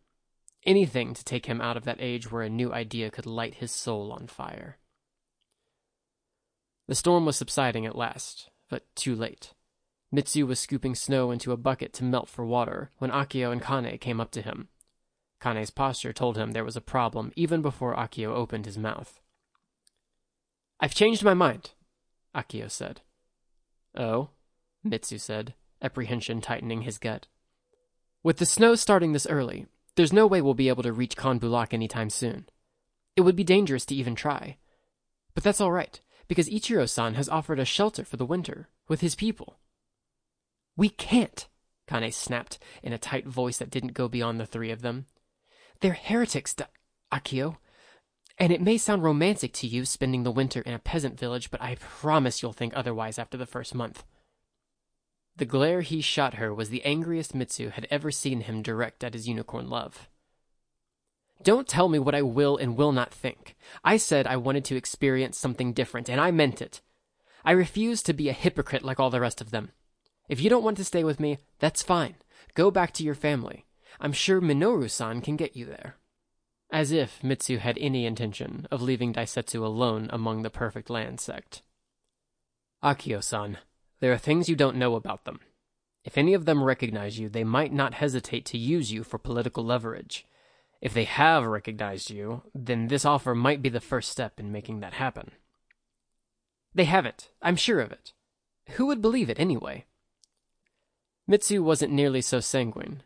Anything 0.69 1.15
to 1.15 1.25
take 1.25 1.47
him 1.47 1.63
out 1.63 1.79
of 1.79 1.85
that 1.85 1.97
age 1.99 2.31
where 2.31 2.43
a 2.43 2.51
new 2.51 2.75
idea 2.75 3.11
could 3.11 3.25
light 3.25 3.55
his 3.55 3.73
soul 3.73 4.13
on 4.13 4.27
fire. 4.27 4.77
The 6.87 6.95
storm 6.95 7.25
was 7.25 7.39
subsiding 7.39 7.87
at 7.87 7.97
last, 7.97 8.51
but 8.69 8.85
too 8.95 9.15
late. 9.15 9.55
Mitsu 10.13 10.47
was 10.47 10.61
scooping 10.61 10.95
snow 10.95 11.31
into 11.31 11.53
a 11.53 11.57
bucket 11.57 11.95
to 11.95 12.05
melt 12.05 12.29
for 12.29 12.45
water 12.45 12.91
when 12.99 13.11
Akio 13.11 13.51
and 13.51 13.65
Kane 13.65 13.97
came 13.97 14.21
up 14.21 14.31
to 14.33 14.43
him. 14.43 14.69
Kane's 15.41 15.71
posture 15.71 16.13
told 16.13 16.37
him 16.37 16.53
there 16.53 16.67
was 16.67 16.77
a 16.77 16.83
problem 16.83 17.33
even 17.35 17.63
before 17.63 17.97
Akio 17.97 18.29
opened 18.29 18.67
his 18.67 18.77
mouth. 18.77 19.21
I've 20.81 20.95
changed 20.95 21.25
my 21.25 21.33
mind, 21.33 21.71
Akio 22.35 22.71
said. 22.71 23.01
Oh? 23.97 24.29
Mitsu 24.85 25.17
said, 25.17 25.55
apprehension 25.81 26.43
tightening 26.43 26.83
his 26.83 26.99
gut. 26.99 27.27
With 28.23 28.37
the 28.37 28.45
snow 28.45 28.75
starting 28.75 29.15
this 29.15 29.27
early, 29.27 29.67
there's 29.99 30.13
no 30.13 30.29
way 30.29 30.41
we'll 30.41 30.55
be 30.55 30.69
able 30.69 30.85
to 30.85 30.93
reach 30.93 31.17
Khan 31.17 31.41
Bulak 31.41 31.75
anytime 31.75 32.09
soon. 32.09 32.47
It 33.17 33.23
would 33.23 33.35
be 33.35 33.43
dangerous 33.43 33.85
to 33.87 33.97
even 33.97 34.15
try. 34.15 34.57
But 35.35 35.43
that's 35.43 35.61
all 35.61 35.73
right, 35.73 36.01
because 36.29 36.49
Ichiro-san 36.49 37.15
has 37.15 37.29
offered 37.29 37.59
us 37.59 37.67
shelter 37.67 38.05
for 38.05 38.17
the 38.17 38.25
winter, 38.25 38.69
with 38.87 39.01
his 39.01 39.17
people. 39.17 39.59
We 40.77 40.89
can't, 40.89 41.49
Kane 41.89 42.13
snapped 42.13 42.61
in 42.81 42.93
a 42.93 42.99
tight 42.99 43.27
voice 43.27 43.59
that 43.59 43.71
didn't 43.71 43.95
go 43.95 44.07
beyond 44.07 44.39
the 44.39 44.47
three 44.47 44.71
of 44.71 44.83
them. 44.83 45.07
They're 45.81 45.95
heretics, 45.95 46.55
Akio. 47.13 47.57
And 48.39 48.53
it 48.53 48.63
may 48.63 48.79
sound 48.79 49.03
romantic 49.03 49.53
to 49.55 49.67
you 49.67 49.85
spending 49.85 50.23
the 50.23 50.31
winter 50.31 50.61
in 50.61 50.75
a 50.75 50.79
peasant 50.79 51.19
village, 51.19 51.51
but 51.51 51.61
I 51.61 51.75
promise 51.75 52.41
you'll 52.41 52.53
think 52.53 52.73
otherwise 52.77 53.19
after 53.19 53.37
the 53.37 53.47
first 53.47 53.75
month. 53.75 54.05
The 55.39 55.47
glare 55.47 55.83
he 55.83 56.01
shot 56.01 56.35
her 56.35 56.53
was 56.53 56.69
the 56.69 56.85
angriest 56.85 57.33
Mitsu 57.33 57.69
had 57.71 57.87
ever 57.93 58.11
seen 58.11 58.41
him 58.41 58.61
direct 58.61 59.05
at 59.05 59.15
his 59.15 59.29
unicorn 59.29 59.71
love. 59.71 60.09
Don't 61.45 61.69
tell 61.69 61.89
me 61.89 62.01
what 62.01 62.17
I 62.17 62.23
will 62.23 62.57
and 62.57 62.77
will 62.77 62.91
not 62.91 63.15
think. 63.15 63.55
I 63.85 63.99
said 63.99 64.27
I 64.27 64.37
wanted 64.37 64.65
to 64.65 64.77
experience 64.77 65.39
something 65.39 65.73
different, 65.73 66.09
and 66.09 66.21
I 66.21 66.33
meant 66.33 66.61
it. 66.61 66.81
I 67.45 67.53
refuse 67.53 68.03
to 68.03 68.13
be 68.13 68.29
a 68.29 68.33
hypocrite 68.33 68.83
like 68.83 68.99
all 68.99 69.11
the 69.11 69.21
rest 69.21 69.41
of 69.41 69.53
them. 69.53 69.71
If 70.29 70.41
you 70.41 70.51
don't 70.51 70.65
want 70.65 70.77
to 70.79 70.85
stay 70.85 71.05
with 71.05 71.21
me, 71.21 71.39
that's 71.61 71.85
fine. 71.85 72.17
Go 72.55 72.73
back 72.73 72.93
to 72.95 73.05
your 73.05 73.15
family. 73.15 73.65
I'm 74.01 74.13
sure 74.13 74.41
Minoru 74.41 74.91
san 74.91 75.21
can 75.21 75.37
get 75.37 75.55
you 75.55 75.67
there. 75.67 75.95
As 76.73 76.91
if 76.91 77.23
Mitsu 77.23 77.59
had 77.59 77.79
any 77.79 78.07
intention 78.07 78.67
of 78.73 78.83
leaving 78.83 79.15
Daisetsu 79.15 79.65
alone 79.65 80.11
among 80.13 80.43
the 80.43 80.51
Perfect 80.51 80.91
Land 80.91 81.21
sect. 81.21 81.63
Akio 82.83 83.23
san, 83.23 83.59
there 84.01 84.13
are 84.13 84.19
things 84.19 84.49
you 84.49 84.57
don't 84.57 84.77
know 84.77 84.95
about 84.95 85.25
them. 85.25 85.41
If 86.05 86.17
any 86.17 86.35
of 86.35 86.45
them 86.45 86.63
recognize 86.63 87.19
you, 87.19 87.29
they 87.29 87.45
might 87.45 87.73
not 87.73 87.95
hesitate 87.95 88.45
to 88.47 88.59
use 88.59 88.93
you 88.93 89.05
for 89.05 89.19
political 89.19 89.65
leverage. 89.65 90.27
If 90.81 90.95
they 90.95 91.05
have 91.05 91.45
recognized 91.45 92.11
you, 92.11 92.43
then 92.55 92.89
this 92.89 93.05
offer 93.05 93.35
might 93.35 93.63
be 93.63 93.69
the 93.69 93.81
first 93.81 94.11
step 94.11 94.39
in 94.39 94.53
making 94.53 94.81
that 94.81 94.95
happen. 94.95 95.33
They 96.75 96.85
haven't. 96.85 97.31
I'm 97.43 97.57
sure 97.57 97.81
of 97.81 97.91
it. 97.91 98.13
Who 98.71 98.87
would 98.87 99.03
believe 99.03 99.29
it 99.29 99.41
anyway? 99.41 99.87
Mitsu 101.27 101.63
wasn't 101.63 101.93
nearly 101.93 102.21
so 102.23 102.41
sanguine, 102.41 103.03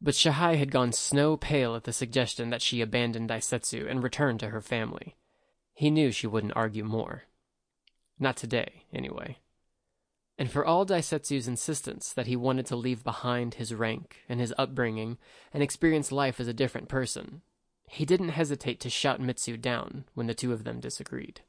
but 0.00 0.14
Shahai 0.14 0.56
had 0.56 0.70
gone 0.70 0.92
snow 0.92 1.36
pale 1.36 1.74
at 1.74 1.84
the 1.84 1.92
suggestion 1.92 2.50
that 2.50 2.62
she 2.62 2.80
abandon 2.80 3.26
Daisetsu 3.26 3.90
and 3.90 4.02
return 4.02 4.38
to 4.38 4.50
her 4.50 4.60
family. 4.60 5.16
He 5.74 5.90
knew 5.90 6.10
she 6.10 6.26
wouldn't 6.26 6.56
argue 6.56 6.84
more. 6.84 7.24
Not 8.18 8.36
today, 8.36 8.84
anyway. 8.94 9.38
And 10.38 10.50
for 10.50 10.64
all 10.64 10.84
Daisetsu's 10.84 11.48
insistence 11.48 12.12
that 12.12 12.26
he 12.26 12.36
wanted 12.36 12.66
to 12.66 12.76
leave 12.76 13.02
behind 13.02 13.54
his 13.54 13.72
rank 13.72 14.18
and 14.28 14.38
his 14.38 14.52
upbringing 14.58 15.16
and 15.52 15.62
experience 15.62 16.12
life 16.12 16.38
as 16.38 16.48
a 16.48 16.52
different 16.52 16.88
person, 16.88 17.40
he 17.88 18.04
didn't 18.04 18.30
hesitate 18.30 18.80
to 18.80 18.90
shout 18.90 19.20
Mitsu 19.20 19.56
down 19.56 20.04
when 20.14 20.26
the 20.26 20.34
two 20.34 20.52
of 20.52 20.64
them 20.64 20.80
disagreed. 20.80 21.40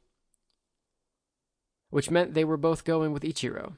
Which 1.89 2.11
meant 2.11 2.33
they 2.33 2.45
were 2.45 2.57
both 2.57 2.85
going 2.85 3.11
with 3.11 3.23
Ichiro, 3.23 3.73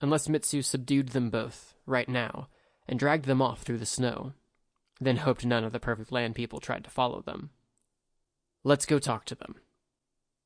unless 0.00 0.28
Mitsu 0.28 0.62
subdued 0.62 1.10
them 1.10 1.30
both, 1.30 1.74
right 1.86 2.08
now, 2.08 2.48
and 2.86 2.98
dragged 2.98 3.24
them 3.26 3.40
off 3.40 3.62
through 3.62 3.78
the 3.78 3.86
snow, 3.86 4.32
then 5.00 5.18
hoped 5.18 5.44
none 5.44 5.64
of 5.64 5.72
the 5.72 5.80
Perfect 5.80 6.12
Land 6.12 6.34
people 6.34 6.60
tried 6.60 6.84
to 6.84 6.90
follow 6.90 7.22
them. 7.22 7.50
Let's 8.64 8.86
go 8.86 8.98
talk 8.98 9.24
to 9.26 9.34
them. 9.34 9.56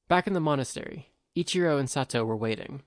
Back 0.09 0.26
in 0.26 0.32
the 0.32 0.40
monastery, 0.40 1.11
Ichiro 1.37 1.78
and 1.78 1.88
Sato 1.88 2.25
were 2.25 2.37
waiting. 2.37 2.82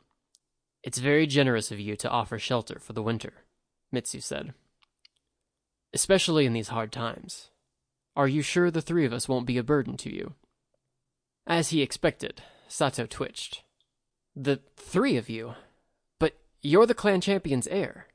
It's 0.83 0.97
very 0.99 1.25
generous 1.25 1.71
of 1.71 1.79
you 1.79 1.95
to 1.95 2.09
offer 2.09 2.37
shelter 2.37 2.77
for 2.77 2.91
the 2.91 3.01
winter, 3.01 3.45
Mitsu 3.91 4.19
said. 4.19 4.53
Especially 5.93 6.45
in 6.45 6.53
these 6.53 6.67
hard 6.67 6.91
times. 6.91 7.49
Are 8.15 8.27
you 8.27 8.41
sure 8.41 8.69
the 8.69 8.81
three 8.81 9.05
of 9.05 9.13
us 9.13 9.29
won't 9.29 9.47
be 9.47 9.57
a 9.57 9.63
burden 9.63 9.95
to 9.97 10.13
you? 10.13 10.33
As 11.47 11.69
he 11.69 11.81
expected, 11.81 12.41
Sato 12.67 13.05
twitched. 13.05 13.63
The 14.35 14.59
three 14.75 15.15
of 15.15 15.29
you? 15.29 15.53
But 16.19 16.37
you're 16.61 16.85
the 16.85 16.93
clan 16.93 17.21
champion's 17.21 17.67
heir. 17.67 18.07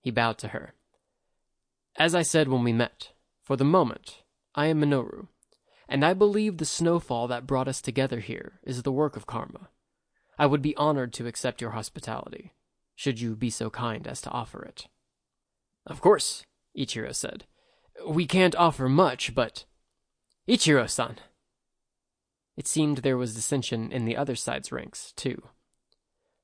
He 0.00 0.10
bowed 0.10 0.38
to 0.38 0.48
her. 0.48 0.74
As 1.96 2.14
I 2.14 2.22
said 2.22 2.48
when 2.48 2.64
we 2.64 2.72
met, 2.72 3.12
for 3.42 3.56
the 3.56 3.64
moment, 3.64 4.22
I 4.54 4.66
am 4.66 4.80
Minoru, 4.80 5.28
and 5.88 6.04
I 6.04 6.12
believe 6.12 6.58
the 6.58 6.64
snowfall 6.64 7.28
that 7.28 7.46
brought 7.46 7.68
us 7.68 7.80
together 7.80 8.20
here 8.20 8.60
is 8.64 8.82
the 8.82 8.92
work 8.92 9.16
of 9.16 9.26
karma. 9.26 9.68
I 10.38 10.46
would 10.46 10.62
be 10.62 10.76
honored 10.76 11.12
to 11.14 11.26
accept 11.26 11.60
your 11.60 11.70
hospitality, 11.70 12.52
should 12.94 13.20
you 13.20 13.36
be 13.36 13.50
so 13.50 13.70
kind 13.70 14.06
as 14.06 14.20
to 14.22 14.30
offer 14.30 14.62
it. 14.64 14.86
Of 15.86 16.00
course, 16.00 16.44
Ichiro 16.76 17.14
said. 17.14 17.44
We 18.06 18.26
can't 18.26 18.56
offer 18.56 18.88
much, 18.88 19.34
but. 19.34 19.64
Ichiro 20.48 20.88
san! 20.88 21.18
It 22.56 22.66
seemed 22.66 22.98
there 22.98 23.16
was 23.16 23.34
dissension 23.34 23.90
in 23.90 24.04
the 24.04 24.16
other 24.16 24.36
side's 24.36 24.72
ranks, 24.72 25.12
too. 25.16 25.42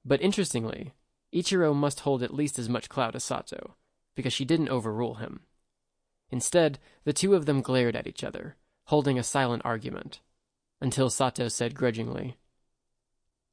But 0.05 0.23
interestingly, 0.23 0.93
Ichiro 1.33 1.75
must 1.75 2.01
hold 2.01 2.23
at 2.23 2.35
least 2.35 2.59
as 2.59 2.69
much 2.69 2.89
clout 2.89 3.15
as 3.15 3.25
Sato, 3.25 3.77
because 4.15 4.33
she 4.33 4.45
didn't 4.45 4.69
overrule 4.69 5.15
him. 5.15 5.41
Instead, 6.31 6.79
the 7.05 7.13
two 7.13 7.35
of 7.35 7.47
them 7.47 7.61
glared 7.61 7.97
at 7.97 8.07
each 8.07 8.25
other, 8.25 8.57
holding 8.87 9.19
a 9.19 9.23
silent 9.23 9.63
argument, 9.65 10.21
until 10.81 11.11
Sato 11.11 11.49
said 11.49 11.75
grudgingly, 11.75 12.39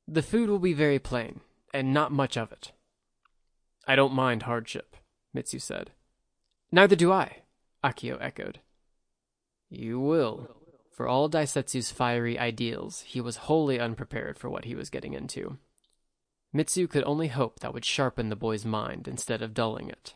The 0.07 0.21
food 0.21 0.49
will 0.49 0.59
be 0.59 0.73
very 0.73 0.99
plain, 0.99 1.41
and 1.73 1.93
not 1.93 2.13
much 2.13 2.37
of 2.37 2.51
it. 2.51 2.71
I 3.85 3.95
don't 3.95 4.13
mind 4.13 4.43
hardship, 4.43 4.95
Mitsu 5.33 5.59
said. 5.59 5.91
Neither 6.71 6.95
do 6.95 7.11
I, 7.11 7.43
Akio 7.83 8.17
echoed. 8.21 8.59
You 9.69 9.99
will. 9.99 10.55
For 10.91 11.07
all 11.07 11.29
Daisetsu's 11.29 11.91
fiery 11.91 12.39
ideals, 12.39 13.01
he 13.01 13.19
was 13.19 13.37
wholly 13.37 13.79
unprepared 13.79 14.39
for 14.39 14.49
what 14.49 14.65
he 14.65 14.75
was 14.75 14.89
getting 14.89 15.13
into. 15.13 15.57
Mitsu 16.53 16.87
could 16.87 17.03
only 17.03 17.27
hope 17.27 17.59
that 17.59 17.73
would 17.73 17.85
sharpen 17.85 18.29
the 18.29 18.35
boy's 18.35 18.65
mind 18.65 19.07
instead 19.07 19.41
of 19.41 19.53
dulling 19.53 19.89
it. 19.89 20.15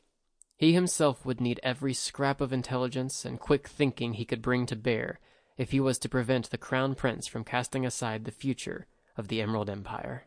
He 0.56 0.74
himself 0.74 1.26
would 1.26 1.42
need 1.42 1.60
every 1.64 1.94
scrap 1.94 2.40
of 2.40 2.54
intelligence 2.54 3.26
and 3.26 3.40
quick 3.40 3.68
thinking 3.68 4.14
he 4.14 4.26
could 4.26 4.42
bring 4.42 4.66
to 4.68 4.76
bear 4.76 5.20
if 5.58 5.72
he 5.72 5.80
was 5.80 6.00
to 6.00 6.10
prevent 6.10 6.50
the 6.50 6.58
Crown 6.58 6.96
Prince 6.96 7.28
from 7.28 7.44
casting 7.44 7.86
aside 7.86 8.24
the 8.24 8.32
future 8.32 8.88
of 9.22 9.28
the 9.28 9.40
Emerald 9.40 9.70
Empire. 9.70 10.26